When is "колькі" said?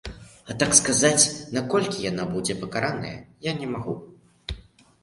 1.75-2.07